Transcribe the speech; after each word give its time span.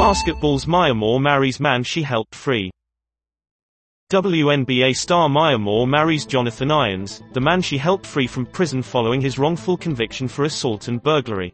Basketball's 0.00 0.66
Maya 0.66 0.94
Moore 0.94 1.20
marries 1.20 1.60
man 1.60 1.82
she 1.82 2.02
helped 2.02 2.34
free. 2.34 2.70
WNBA 4.10 4.96
star 4.96 5.28
Maya 5.28 5.58
Moore 5.58 5.86
marries 5.86 6.24
Jonathan 6.24 6.70
Irons, 6.70 7.22
the 7.34 7.40
man 7.40 7.60
she 7.60 7.76
helped 7.76 8.06
free 8.06 8.26
from 8.26 8.46
prison 8.46 8.80
following 8.80 9.20
his 9.20 9.38
wrongful 9.38 9.76
conviction 9.76 10.26
for 10.26 10.46
assault 10.46 10.88
and 10.88 11.02
burglary. 11.02 11.52